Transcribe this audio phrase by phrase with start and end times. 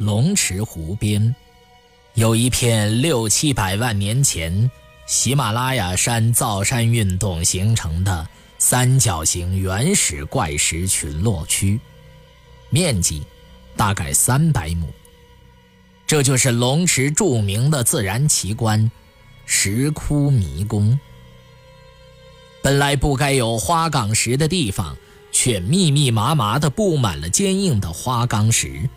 [0.00, 1.34] 龙池湖边，
[2.14, 4.70] 有一片六七百万年前
[5.06, 11.78] 喜马拉雅山造山运动形成的三角形原始怪石群落区，
[12.70, 13.22] 面积
[13.76, 14.88] 大概三百亩。
[16.06, 18.90] 这就是龙池著名的自然奇观——
[19.44, 20.98] 石窟迷宫。
[22.62, 24.96] 本来不该有花岗石的地方，
[25.30, 28.88] 却密密麻麻地布满了坚硬的花岗石。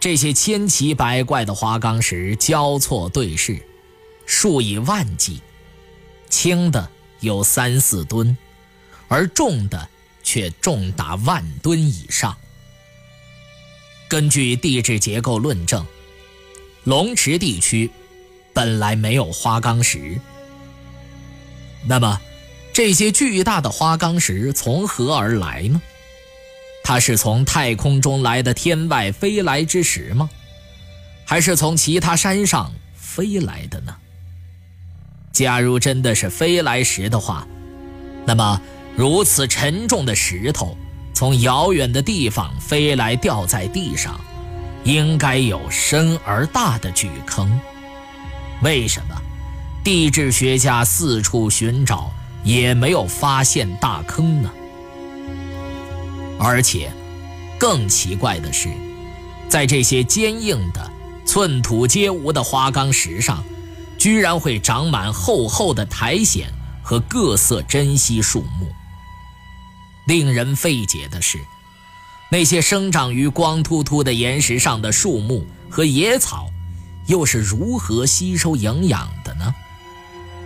[0.00, 3.60] 这些千奇百怪的花岗石交错对视，
[4.24, 5.42] 数以万计，
[6.30, 8.34] 轻的有三四吨，
[9.08, 9.88] 而重的
[10.22, 12.34] 却重达万吨以上。
[14.08, 15.86] 根据地质结构论证，
[16.84, 17.90] 龙池地区
[18.54, 20.18] 本来没有花岗石。
[21.86, 22.18] 那么，
[22.72, 25.82] 这些巨大的花岗石从何而来呢？
[26.90, 30.28] 它是从太空中来的天外飞来之石吗？
[31.24, 33.94] 还是从其他山上飞来的呢？
[35.30, 37.46] 假如真的是飞来石的话，
[38.26, 38.60] 那么
[38.96, 40.76] 如此沉重的石头
[41.14, 44.20] 从遥远的地方飞来掉在地上，
[44.82, 47.60] 应该有深而大的巨坑。
[48.62, 49.14] 为什么
[49.84, 52.10] 地质学家四处寻找
[52.42, 54.50] 也没有发现大坑呢？
[56.42, 56.90] 而且，
[57.58, 58.70] 更奇怪的是，
[59.46, 60.90] 在这些坚硬的、
[61.26, 63.44] 寸土皆无的花岗石上，
[63.98, 66.50] 居然会长满厚厚的苔藓
[66.82, 68.66] 和各色珍稀树木。
[70.06, 71.38] 令人费解的是，
[72.30, 76.48] 那些生长于光秃秃的岩石上的树木和野草，
[77.06, 79.54] 又是如何吸收营养的呢？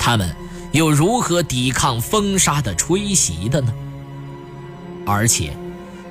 [0.00, 0.34] 它们
[0.72, 3.72] 又如何抵抗风沙的吹袭的呢？
[5.06, 5.56] 而且。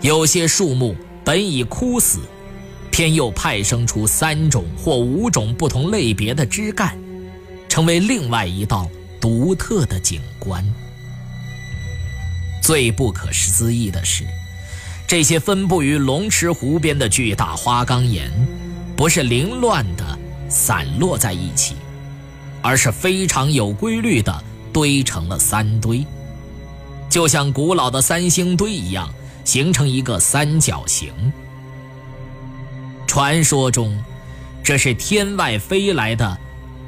[0.05, 2.19] 有些树木本已枯死，
[2.91, 6.95] 偏又派生出三种或五种不同类别的枝干，
[7.67, 8.87] 成为另外一道
[9.19, 10.63] 独特的景观。
[12.61, 14.23] 最不可思议的是，
[15.07, 18.31] 这些分布于龙池湖边的巨大花岗岩，
[18.95, 20.05] 不是凌乱的
[20.47, 21.73] 散落在一起，
[22.61, 26.05] 而是非常有规律地堆成了三堆，
[27.09, 29.11] 就像古老的三星堆一样。
[29.45, 31.13] 形成一个三角形。
[33.07, 34.03] 传说中，
[34.61, 36.37] 这是天外飞来的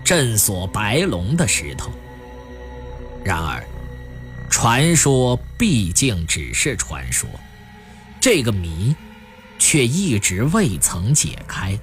[0.04, 1.90] 镇锁白龙的石头。
[3.24, 3.64] 然而，
[4.50, 7.30] 传说毕竟只是传说，
[8.20, 8.94] 这个谜
[9.60, 11.80] 却一直未曾解开。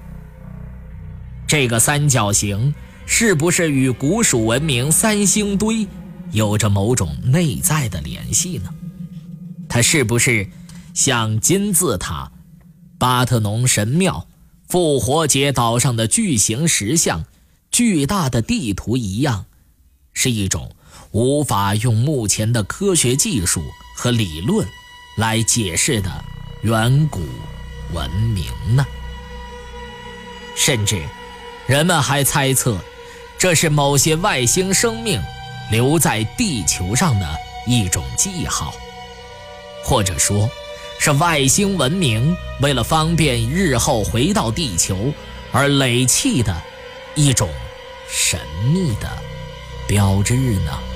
[1.47, 2.75] 这个三角形
[3.07, 5.87] 是不是与古蜀文明三星堆
[6.33, 8.69] 有着某种内在的联系呢？
[9.69, 10.47] 它是不是？
[10.95, 12.31] 像金字塔、
[12.99, 14.29] 巴特农神庙、
[14.69, 17.25] 复活节岛上的巨型石像、
[17.73, 19.47] 巨大的地图一样，
[20.13, 20.71] 是一种
[21.11, 23.61] 无法用目前的科学技术
[23.97, 24.65] 和理论
[25.17, 26.25] 来解释的
[26.63, 27.21] 远古
[27.93, 28.87] 文明呢？
[30.57, 31.05] 甚至，
[31.67, 32.79] 人们还猜测，
[33.37, 35.21] 这是某些外星生命
[35.73, 38.73] 留在地球上的一种记号，
[39.83, 40.49] 或者说。
[41.05, 45.13] 是外星文明为了方便日后回到地球
[45.53, 46.57] 而垒砌的
[47.15, 47.47] 一种
[48.09, 48.41] 神
[48.73, 49.07] 秘的
[49.87, 50.35] 标志
[50.65, 50.94] 呢？